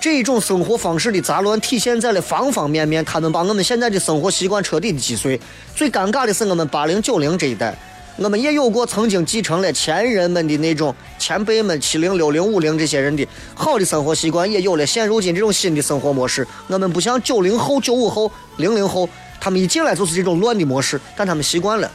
[0.00, 5.40] 这种生活方式的杂乱体现在了方方面面，他们把我们现在的生活习惯彻底的击碎。
[5.74, 7.76] 最尴尬的是，我们八零九零这一代，
[8.14, 16.46] 我们也有过曾经继承了前人们的那种前辈们七零六零五零这些人的好的生活习惯，也有了现如今这种新的生活模式。
[16.68, 19.08] 我们不像九零后、九五后、零零后，
[19.40, 21.90] 他们一进来就是这种乱的模式，但他们习惯了。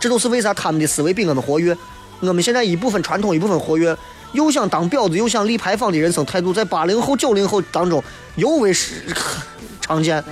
[0.00, 1.76] 这都是为啥他们的思维比我们活跃。
[2.20, 3.96] 我们现在一部分传统，一部分活跃，
[4.32, 8.02] 又想当婊子，又想立牌坊的人生态度，在八零后、九零后当中
[8.36, 9.02] 尤为是
[9.80, 10.22] 常见。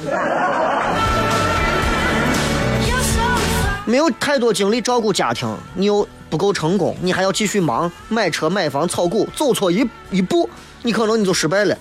[3.85, 10.51] 没有太多精力照顾家庭，你又不够成功，你还要继续忙买车、买房、炒股，走错一一步，
[10.83, 11.79] 你可能你就失败了。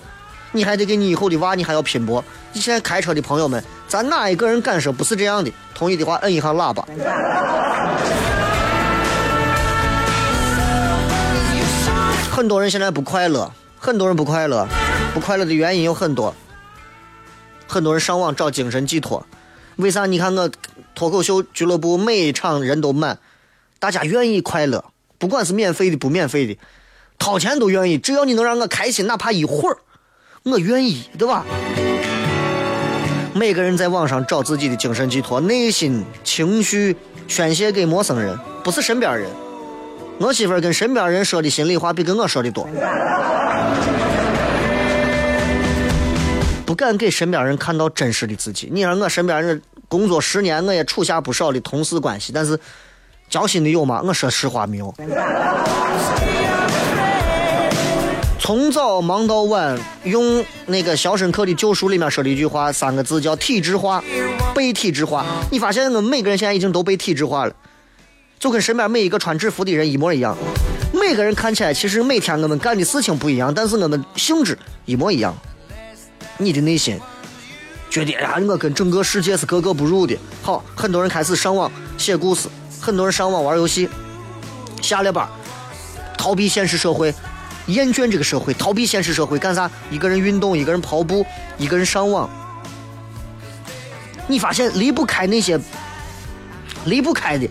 [0.52, 2.24] 你还得给你以后的娃，你还要拼搏。
[2.56, 5.52] 你现在开车的朋友们，咱哪一个人敢说不是这样的？
[5.74, 6.82] 同意的话，摁一下喇叭。
[12.32, 14.66] 很多人现在不快乐，很多人不快乐，
[15.12, 16.34] 不快乐的原因有很多。
[17.66, 19.26] 很多人上网找精神寄托，
[19.76, 20.06] 为啥？
[20.06, 20.50] 你看我
[20.94, 23.18] 脱口秀俱乐部每一场人都满，
[23.78, 24.82] 大家愿意快乐，
[25.18, 26.58] 不管是免费的不免费的，
[27.18, 29.76] 掏钱都愿意，只要你能让我开心，哪怕一会儿，
[30.44, 31.44] 我愿意，对吧？
[33.36, 36.96] 每个人在网上找自己的精神寄托，内心情绪
[37.28, 39.30] 宣泄给陌生人，不是身边人。
[40.18, 42.66] 我媳妇儿跟身边人说的心里话比跟我说的多，
[46.64, 48.70] 不敢给身边人看到真实的自己。
[48.72, 52.58] 你让我身边人工作十年，我也处下不少的同事关系，但是
[53.28, 54.00] 交心的有吗？
[54.02, 54.94] 我说实话没有。
[58.38, 64.02] 从早忙到晚，用那个《肖申克的救赎》里面说的一句话，三个字叫体制化，
[64.54, 65.24] 被体制化。
[65.50, 67.52] 你发现我们每个人现在已经都被体制化了，
[68.38, 70.36] 就跟身边每一个穿制服的人一模一样。
[70.92, 75.34] 每个人看起来其实每天我们干的事情不一样，但是我们性质一模一样。
[76.38, 77.00] 你的内心
[77.90, 80.16] 觉得，呀，我跟整个世界是格格不入的。
[80.42, 82.48] 好，很多人开始上网写故事，
[82.80, 83.88] 很多人上网玩游戏，
[84.82, 85.26] 下了班
[86.16, 87.12] 逃避现实社会，
[87.66, 89.70] 厌倦这个社会，逃避现实社会干啥？
[89.90, 91.26] 一个人运动，一个人跑步，
[91.58, 92.28] 一个人上网。
[94.28, 95.58] 你发现离不开那些，
[96.84, 97.48] 离不开的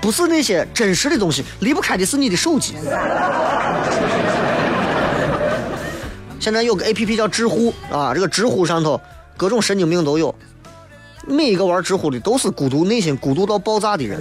[0.00, 2.74] 不是那些真实的东西，离不开的是你的手机。
[6.40, 9.00] 现在有个 A P P 叫知乎啊，这个知乎上头
[9.36, 10.34] 各种神经病都有，
[11.26, 14.20] 每一个玩知乎的都是孤独、内心孤独到爆炸的人。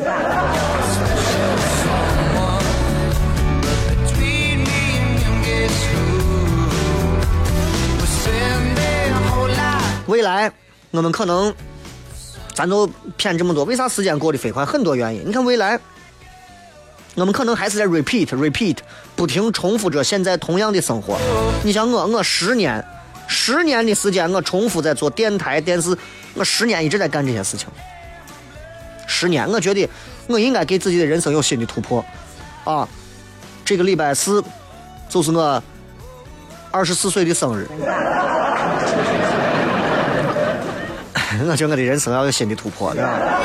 [10.22, 10.52] 未来
[10.92, 11.52] 我们可能，
[12.54, 14.64] 咱都骗这么多，为啥时间过得飞快？
[14.64, 15.24] 很多原因。
[15.26, 15.80] 你看未来，
[17.16, 18.78] 我们可能还是在 repeat repeat，
[19.16, 21.18] 不停重复着现在同样的生活。
[21.64, 22.86] 你像我，我十年，
[23.28, 25.98] 十年的时间，我重复在做电台、电视，
[26.36, 27.68] 我十年一直在干这些事情。
[29.08, 29.90] 十年，我觉得
[30.28, 32.06] 我应该给自己的人生有新的突破，
[32.64, 32.88] 啊，
[33.66, 34.44] 这个礼拜四
[35.10, 35.64] 就是我
[36.70, 37.68] 二十四岁的生日，
[41.48, 43.42] 我觉得我的人生要有新的突破，对吧？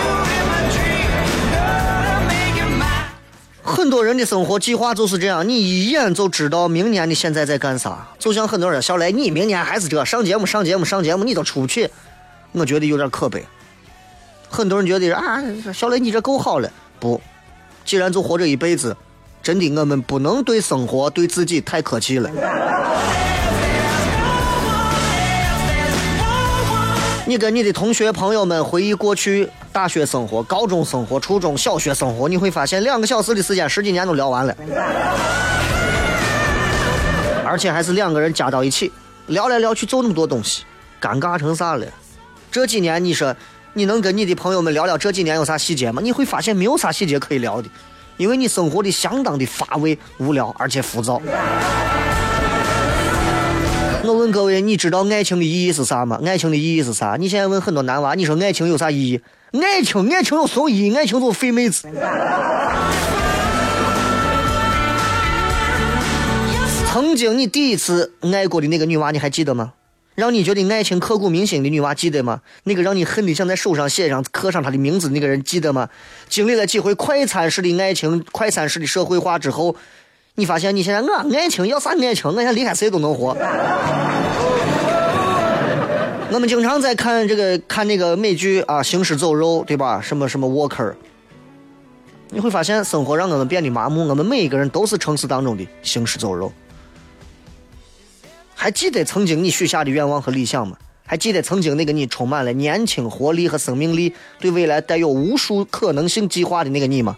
[3.63, 8.07] 很多人的生活计划就是这样，你一眼就知道明年你现在在干啥。
[8.19, 11.91] 就像很多人小雷，你明年还是这上节目、上节目、上节目，你都出不去，
[12.53, 13.45] 我觉得有点可悲。
[14.49, 15.43] 很多人觉得啊，
[15.75, 17.21] 小雷你这够好了，不，
[17.85, 18.97] 既然就活这一辈子，
[19.43, 22.31] 真的我们不能对生活、对自己太客气了。
[27.29, 34.57] 你跟你的同学朋友们回忆过去大学生活、高中生活、初中小学生活，你会发现两个小时的时间，十几年都聊完了，
[37.45, 38.93] 而且还是两个人加到一起，
[39.27, 40.63] 聊来聊去就那么多东西，
[41.01, 41.85] 尴尬成啥了？
[42.49, 43.35] 这几年你说
[43.73, 46.01] 你能跟你的朋友们聊聊这几年有啥细节吗？
[46.01, 47.69] 你会发现没有啥细节可以聊的，
[48.19, 51.21] 因为你生活的相当的乏味、无聊，而且浮躁。
[54.31, 56.21] 各位，你知道爱情的意义是啥吗？
[56.25, 57.17] 爱情的意义是啥？
[57.19, 59.21] 你现在问很多男娃，你说爱情有啥意义？
[59.53, 60.95] 爱情，爱情有什么意？
[60.95, 61.89] 爱情就是废妹子。
[66.93, 69.73] 曾经你第一次爱过的那个女娃，你还记得吗？
[70.15, 72.41] 让你觉得爱情刻骨铭心的女娃，记得吗？
[72.65, 75.89] 那个让你恨得想在手上写上刻上她的名字的那个人，记得吗？
[76.29, 79.77] 经历了几回快餐式的爱情、快餐式的社会化之后，
[80.39, 82.31] 你发现你现在我爱情要啥爱情？
[82.31, 83.35] 我现在离开谁都能活。
[86.31, 89.99] 我们经常在看这个看那个美剧啊，《行尸走肉》，对吧？
[89.99, 90.95] 什么什么 Walker，
[92.29, 96.53] 你会发现生活让我们变得麻木，我们每一个人都是城市当中的行尸走肉。
[98.55, 100.77] 还记得曾经你许下的愿望和理想吗？
[101.07, 107.17] 还记得曾经那个你充满了年轻活力和生命力，对未来带有无数可能性计划的那个你吗？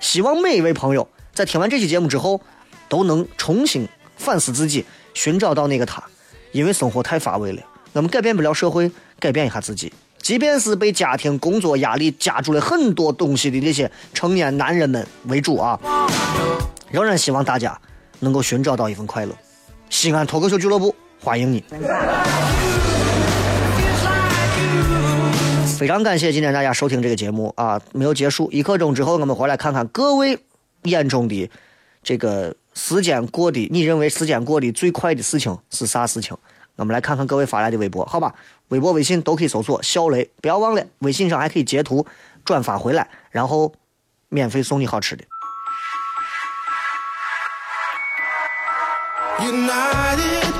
[0.00, 2.40] 希望每一位朋友在听完这期节目之后，
[2.88, 6.02] 都能重新反思自己，寻找到那个他。
[6.52, 7.62] 因为生活太乏味了，
[7.94, 9.90] 我们改变不了社会，改变一下自己。
[10.18, 15.80] 即便是被家庭、工作压力夹住了很多东西的那些成年男人们为主啊，
[16.90, 17.76] 仍然希望大家
[18.20, 19.34] 能够寻找到一份快乐。
[19.88, 21.64] 西安脱口秀俱乐部欢迎你。
[25.78, 30.38] 非常感谢今天大家收听这个节目啊，没有结束，一刻钟之后我们回来看看各位
[30.82, 31.50] 眼中的
[32.02, 36.36] 这个时间过的，你认为时间过的最快的事情是啥事情？
[36.76, 38.34] 我们来看看各位发来的微博，好吧？
[38.68, 42.06] 微博、微信都可以搜索“小雷”，不要忘了，微信上还可以截图
[42.44, 43.74] 转发回来，然后
[44.30, 45.24] 免费送你好吃的。
[49.38, 50.51] United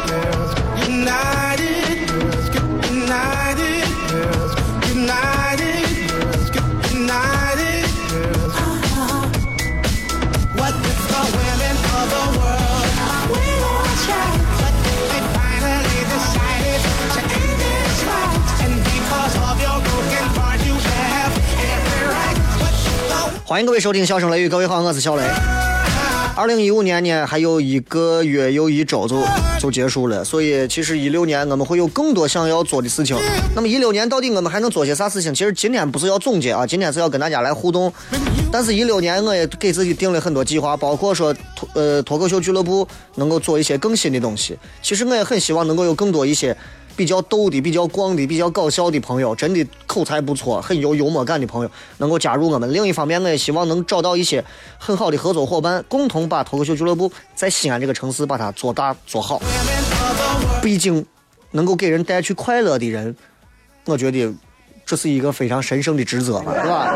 [23.53, 25.23] 欢迎各位收听《笑声雷雨》，各位好，我是小雷。
[26.35, 29.23] 二零一五年呢，还有一个月又一周就
[29.61, 33.15] 就结束了，所以其实一六年我们会有更多想要做的事情。
[33.55, 35.35] 那么一六年到底我们还能做些啥事情？
[35.35, 37.93] 其实今天不是要总结啊，今天是要跟大家来互动。
[38.51, 44.59] 但是，一六年我也给自己定了很多计划，包括说脱呃脱口秀俱乐部能够做一些更新的东西。
[44.81, 46.57] 其实我也很希望能够有更多一些
[46.97, 52.72] 比较逗的、比较光的、比较搞笑的朋友，真的口才不错、很有幽默感的朋友能够加入我们。
[52.72, 54.45] 另一方面，我也希望能找到一些
[54.78, 59.40] 很好的合作伙伴，共同把脱口秀俱乐部在西安这个城市把它做大做好。
[60.62, 61.05] 毕竟，
[61.51, 63.16] 能够给人带去快乐的人，
[63.84, 64.32] 我觉得
[64.86, 66.88] 这是一个非常神圣的职责吧，对吧？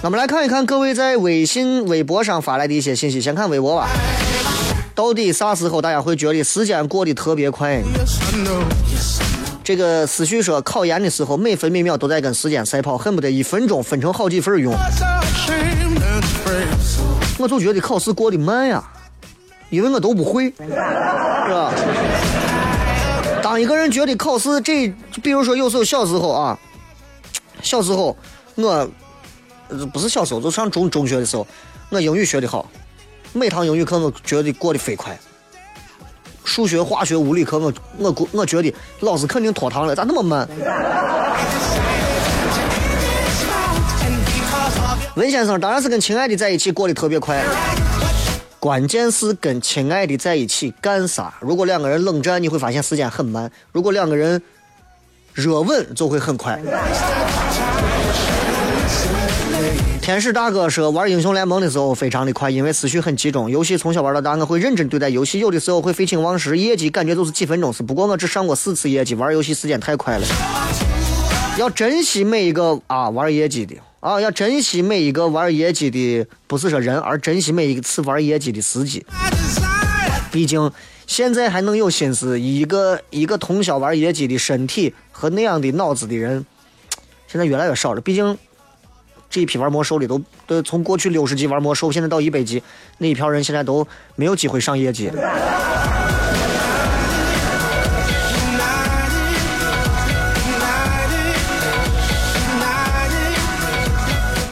[0.00, 3.20] 那我们来看一看各位在微信、微博上发来的一些信息。
[3.20, 3.88] 先看微博吧，
[4.98, 7.80] 到底啥时候大家会觉得时间过得特别快？
[9.62, 14.74] 这个思绪说，考研的时候每分每秒都在跟时间赛跑，恨不得一分钟分成好几份用。
[17.38, 18.82] 我就觉得考试过得慢呀，
[19.70, 21.72] 因为我都不会，是吧？
[23.40, 24.92] 当一个人觉得考试这，
[25.22, 26.58] 比如说有时候小时候啊，
[27.62, 28.16] 小时候
[28.56, 28.90] 我
[29.92, 31.46] 不是小时候，就上中中学的时候，
[31.90, 32.68] 我英语学得好，
[33.32, 35.18] 每堂英语课我觉得过得飞快。
[36.44, 40.48] 数学、化学、物理课，我我我觉得老师肯定拖堂了，咋那么慢？
[45.14, 47.44] 文先生当然是跟亲爱的在一起过得特别快，
[48.58, 51.34] 关键是跟亲爱的在一起干啥？
[51.40, 54.40] 如果两个人冷战，你会发现时间很慢；如果两个人
[55.34, 56.58] 热吻，就会很快。
[60.00, 63.50] 天使大哥说，玩英雄联盟的时候非常的快，因为思绪很集中。
[63.50, 67.82] 游戏从小玩到大，我会认真对待游戏，有的时候会废寝忘食，业绩感觉就是几分钟事。
[67.82, 70.26] 不过我只上过四次业绩，玩游戏时间太快了，
[71.58, 79.04] 要珍惜每一个啊玩业绩的啊，要珍惜每一个玩业绩的，不是说人，而珍惜每一次玩业绩的时机。
[80.32, 80.70] 毕竟
[81.06, 86.46] 现在还能有心思一个一个通宵玩业绩的身体和那样的脑子的人，
[87.26, 88.00] 现在越来越少了。
[88.00, 88.38] 毕竟
[89.30, 92.62] 这一批玩魔兽的都都从过去六十级玩魔兽，现在到一百级，
[92.98, 95.10] 那一票人现在都没有机会上业绩。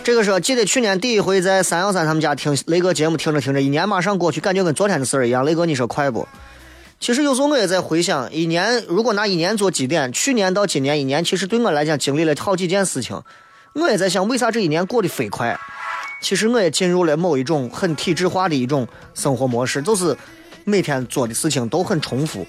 [0.05, 5.45] 这个说，记得去年第一回在三幺三他们家听雷哥节目，听着听着，一年马上过去，感觉跟昨天的事儿一样。
[5.45, 6.29] 雷哥，你说快不？
[7.01, 13.21] 其实有时候我也在回想，一年如果拿一年做基点，去年到今年一年，其实对我来讲经历了好几件事情。
[13.77, 15.55] 我也在想，为啥这一年过得飞快？
[16.23, 20.17] 其实我也进入了某一种很体制化的一种生活模式，就是
[20.65, 22.47] 每天做的事情都很重复，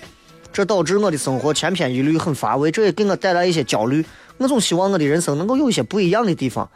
[0.54, 4.06] 这导致我的生活千篇一律，很乏味，这也给我带来一些焦虑。
[4.38, 6.68] 我总希望我的人生能够有一些不一样的地方。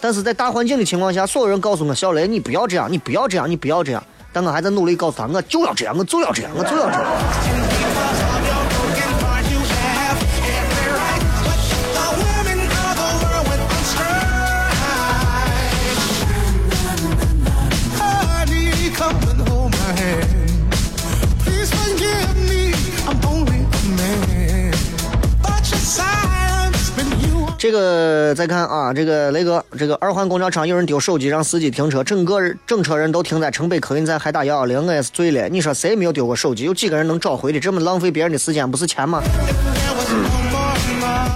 [0.00, 4.02] 但是在大环境的情况下，所有人告诉我小雷，你不要这样，你不要这样，你不要这样。
[4.32, 7.81] 但我还在努力告诉他，我就要这样，我就要这样，我就要这样。
[27.62, 35.48] 这个再看啊，这个雷哥，这个二环公交场有人丢手机让司机停车，整个整车人都停在城北客运站，还打幺幺零，我也是醉了。
[35.48, 36.64] 你说谁没有丢过手机？
[36.64, 37.60] 有几个人能找回的？
[37.60, 39.22] 这么浪费别人的时间，不是钱吗？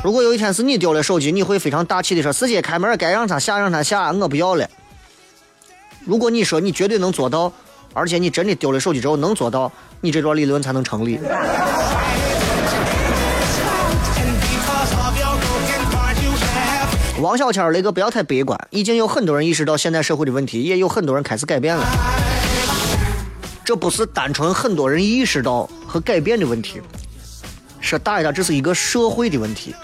[0.02, 4.68] 如果有一天是你丢了手机，你会非常大气的说：“司机开门，该让他下让他下，我不要了。”
[6.04, 7.52] 如果你说你绝对能做到，
[7.92, 9.70] 而且你真的丢了手机之后能做到，
[10.00, 11.20] 你这段理论才能成立。
[17.18, 21.82] 王小谦儿那个不要太悲观，已经有很多人意识到现代社会的问题，也有很多人开始改变了。
[23.64, 26.78] 这不是单纯很多人意识到和改变的问题，
[27.80, 29.74] 说大一点，这是一个社会的问题。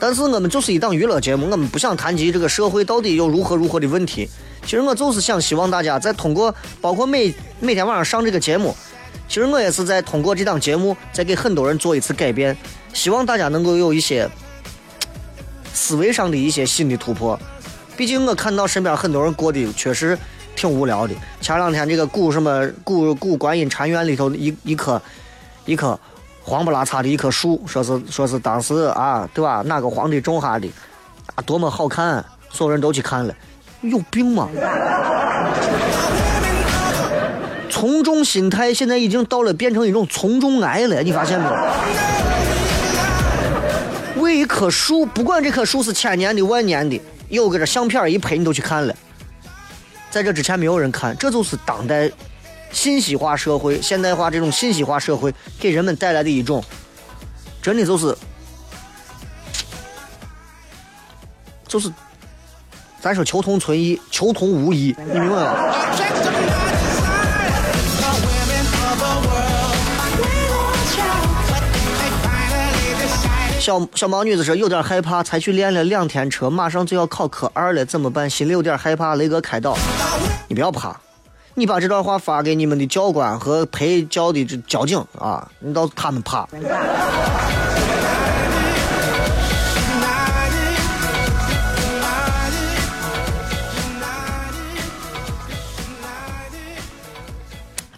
[0.00, 4.28] 但是我们就是一档娱乐节目，我们不想谈及这个社会到底有如何如何的问题。
[4.64, 8.74] 其实我就是想希望大家在通过包括每每天晚上上这个节目，
[9.28, 12.56] 其实我也是在通过这档节目在给很多人做一次改变，
[12.92, 14.28] 希望大家能够有一些
[15.74, 17.38] 思维上的一些新的突破。
[17.96, 20.18] 毕竟我看到身边很多人过得确实
[20.56, 21.14] 挺无聊的。
[21.40, 25.00] 前两天这个古什么古古观音禅院里头一一棵
[25.66, 25.98] 一棵
[26.42, 29.62] 黄不拉碴的一棵树，说是说是当时啊，对吧？
[29.66, 30.68] 哪个皇帝种下的
[31.34, 33.34] 啊，多么好看，所有人都去看了。
[33.82, 34.48] 有病吗？
[37.70, 41.52] 从众心态现在已经到了变成一种从众癌了，你发现没有？
[44.24, 46.98] 为一棵树，不管这棵树是千年的、万年的，
[47.28, 48.96] 有个这相片一拍，你都去看了。
[50.10, 52.10] 在这之前没有人看，这就是当代
[52.72, 56.64] 信息化社会、现代化这种信息化社会给人们带来的一种，
[57.60, 58.16] 真的就是，
[61.68, 61.92] 就是，
[63.00, 65.54] 咱说求同存异，求同无异，你明白吗？
[73.64, 78.28] 小小毛女子说有点害怕，才去练了两天车，马上就要考科二了，怎么办？
[78.28, 79.74] 心里有点害怕，雷哥开导。
[80.48, 81.00] 你不要怕，
[81.54, 86.46] 你把这段话发给你们的教官和陪教的这交警啊，你到他们怕。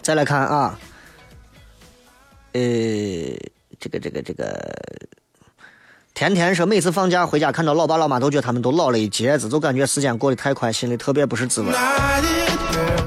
[0.01, 0.79] 再来看啊，
[2.53, 2.61] 呃，
[3.77, 4.57] 这个这个这个。
[6.17, 11.71] 天天说每次放假回家看到老爸老妈，都觉得他们都老了一截子，就感觉时间过得太快，心里特别不是滋味。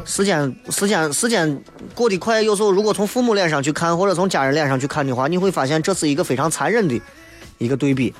[0.05, 1.61] 时间时间时间
[1.93, 7.03] 过得快，有时候如果从父母脸上去看，或者从家人脸上去看的话，你会发现这是一个非常残忍的
[7.59, 8.15] 一个对比。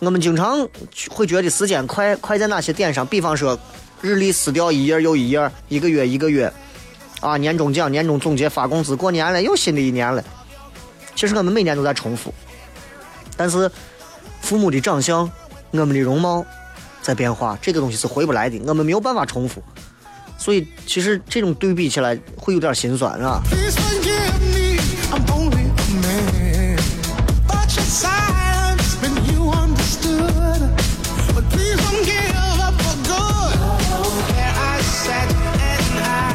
[0.00, 0.68] 我们经常
[1.08, 3.06] 会觉得时间快，快在哪些点上？
[3.06, 3.56] 比方说，
[4.00, 6.52] 日历撕掉一页又一页，一个月一个月，
[7.20, 10.24] 啊，年终奖、年终总结、发工资，过年了，又新的一年了。
[11.14, 12.34] 其实我们每年都在重复，
[13.36, 13.70] 但是
[14.42, 15.30] 父母的长相，
[15.70, 16.44] 我们的容貌
[17.00, 19.62] 在变化，这个东西是回不来的，我们没有办法重复。
[20.36, 23.40] 所以，其实这种对比起来会有点心酸，啊？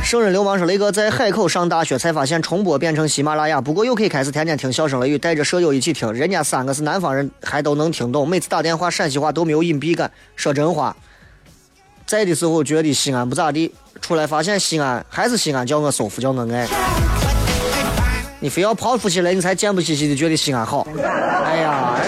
[0.07, 6.09] 圣人流氓说：“雷哥在海口上大学才发现重播变成喜马拉雅，不过又可以开始天天听笑声雷雨，带着舍友一起听。
[6.13, 8.25] 人家三个是南方人，还都能听懂。
[8.25, 10.09] 每次打电话陕西话都没有隐蔽感。
[10.37, 10.95] 说真话，
[12.05, 16.65] 在的时候觉得西安不咋地，出来发现西安还是西安，叫我舒服，叫我爱。
[18.39, 20.87] 你非要跑出去了，你才贱不兮兮的觉得西安好。
[21.43, 21.99] 哎呀，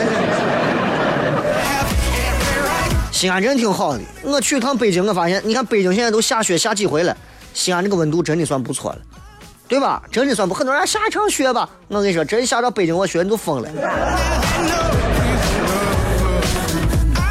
[3.11, 3.99] 西安真挺好的。
[4.23, 7.17] 我去一趟北京，我发现，你看北京现在都下雪下几回了，
[7.53, 8.99] 西安这个温度真的算不错了，
[9.67, 10.01] 对吧？
[10.11, 10.53] 真的算不。
[10.53, 13.69] 很多人下一场雪吧，我跟你说，真下到北京，我雪你都疯了。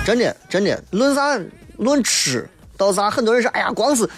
[0.05, 1.39] 真的，真的，论啥？
[1.77, 3.11] 论吃到啥？
[3.11, 4.09] 很多人说，哎呀，光是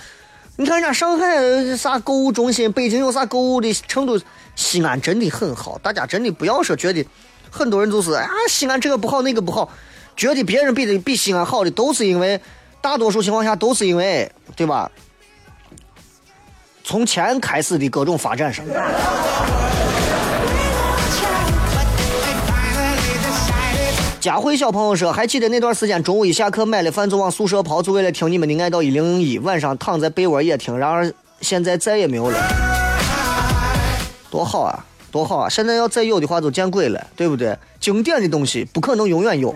[0.57, 4.21] 你看人家上海啥购物中心，北京有啥购物的程度，
[4.57, 5.79] 西安真的很好。
[5.83, 7.07] 大家真的不要说觉得，
[7.51, 9.71] 很多人就是哎呀，西安这个不好那个不好，
[10.17, 12.41] 觉得别人比的比西安好的，都是因为
[12.81, 14.91] 大多数情况下都是因为对吧？
[16.91, 18.65] 从前开始的各种发展上。
[24.19, 30.77] 佳慧小朋友说，还记得那段时间中午一下课买了饭就往宿舍跑，就为了听你们的《爱到一零一》，晚上躺在被窝也听。
[30.77, 31.09] 然而
[31.41, 32.37] 现在再也没有了，
[34.29, 35.49] 多好啊，多好啊！
[35.49, 37.57] 现在要再有的话，就见鬼了，对不对？
[37.79, 39.55] 经典的东西不可能永远有。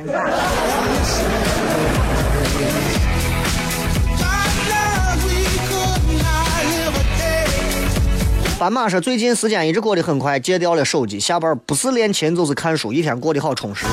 [8.64, 13.84] 斑马说，最近时间一直过得很快，戒掉了手机，下班不是练琴就是看书，一天过得好充实。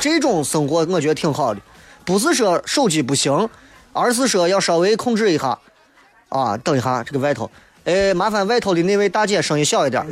[0.00, 1.60] 这种生活我觉得挺好的，
[2.02, 3.50] 不是说手机不行，
[3.92, 5.58] 而是说要稍微控制一下。
[6.30, 7.50] 啊，等一下，这个外头，
[7.84, 10.02] 哎，麻烦外头的那位大姐声音小一点。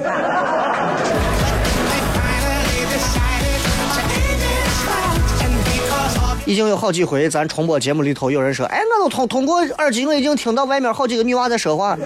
[6.44, 11.96] 已经有好几回，咱重播节目里头有人说，哎，我都通通过耳机，我已经听到外面好几个女娃在说话。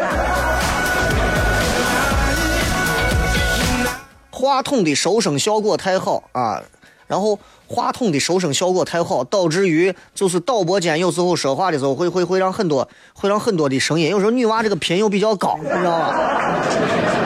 [4.45, 6.63] 话筒的收声效果太好啊，
[7.07, 17.24] 然后话筒的收声效果太好，导致于就是导播间有时候说话的时候会会会让很多会让很多的声音，有时候女娃这个频又比较高，你知道吧？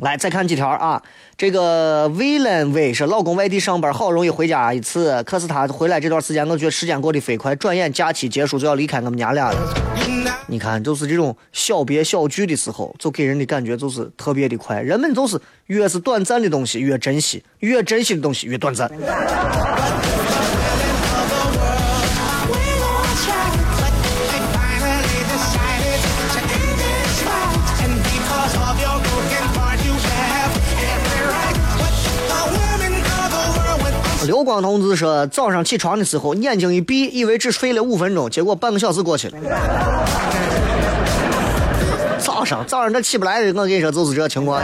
[0.00, 1.02] 来，再看几条啊。
[1.36, 9.56] 这个魏兰伟是老公外地上班，好容易回家一次，可是他回来这段时间，我觉得时间过得飞快，转眼假期结束就要离开我们娘俩了。
[10.48, 14.80] 你看，就是这种小别小聚的时候，就给人的感觉就是特别的快。
[14.80, 18.90] 人们就是越是短暂的东西越珍惜，越珍惜的东西越短暂。
[34.36, 39.38] 刘光同志说，早上起床的时候眼睛一闭，以为只睡了五分钟，结果半个小时过去了。
[42.20, 44.60] 早上早上这起不来的，我跟你说就是这情况。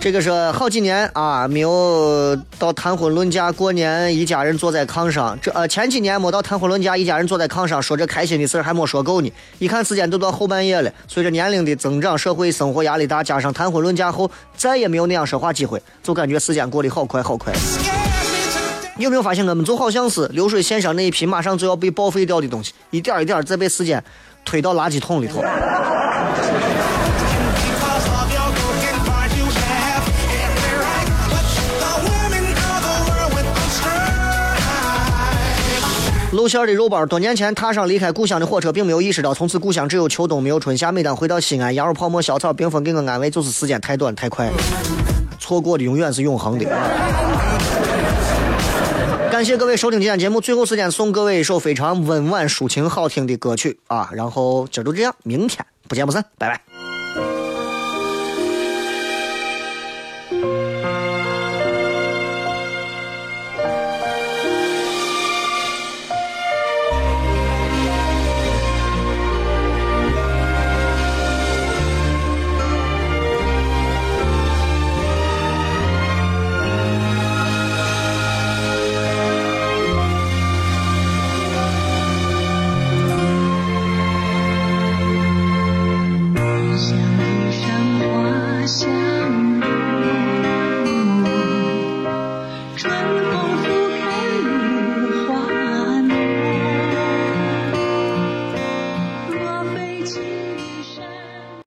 [0.00, 5.38] 这个是好几年啊，没有到谈婚论嫁，过年一家人坐在炕上。
[5.42, 9.30] 这呃前几年没到谈婚论嫁，一家人坐在炕上说这开心的事儿还没说够呢。
[9.58, 17.52] 一看时间都到后半夜了，随着年龄的增长，社会生活压力大，加上谈婚论嫁后再也没有那样说话机会，就感觉时间过得好快好快。
[18.96, 24.02] 你有没有发现，我们就好像是流水线上那一批马上就要被报废掉的东西，一点一点在被时间
[24.46, 25.44] 推到垃圾桶里头。
[36.40, 40.90] 露馅的肉包，多年前踏上离开故乡的火车，并没有意识到从此故乡只有秋冬没有春夏。
[40.90, 44.50] 每当回到西安，羊肉泡馍、小炒、冰峰给我安慰，就是时间太短太快，
[45.38, 46.64] 错过的永远是永恒的。
[49.30, 54.08] 感谢各位收听今天节目，最后时间送各位一首非常温婉抒情、好听的歌曲啊！
[54.14, 56.69] 然后今儿就这样，明天不见不散，拜拜。